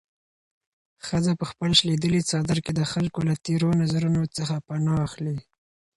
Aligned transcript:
ښځه 1.05 1.31
په 1.39 1.45
خپل 1.51 1.69
شلېدلي 1.79 2.21
څادر 2.29 2.57
کې 2.65 2.71
د 2.75 2.81
خلکو 2.91 3.19
له 3.29 3.35
تېرو 3.45 3.69
نظرونو 3.81 4.21
څخه 4.37 4.55
پناه 4.67 4.99
اخلي. 5.07 5.37